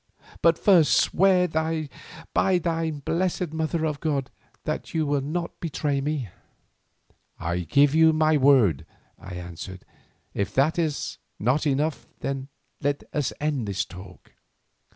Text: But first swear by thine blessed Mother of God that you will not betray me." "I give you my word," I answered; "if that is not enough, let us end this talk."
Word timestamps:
But 0.41 0.57
first 0.57 0.99
swear 0.99 1.47
by 1.47 1.89
thine 2.57 2.99
blessed 3.05 3.53
Mother 3.53 3.85
of 3.85 3.99
God 3.99 4.31
that 4.63 4.95
you 4.95 5.05
will 5.05 5.21
not 5.21 5.59
betray 5.59 6.01
me." 6.01 6.29
"I 7.39 7.59
give 7.59 7.93
you 7.93 8.11
my 8.11 8.35
word," 8.35 8.87
I 9.19 9.35
answered; 9.35 9.85
"if 10.33 10.55
that 10.55 10.79
is 10.79 11.19
not 11.37 11.67
enough, 11.67 12.07
let 12.81 13.03
us 13.13 13.31
end 13.39 13.67
this 13.67 13.85
talk." 13.85 14.31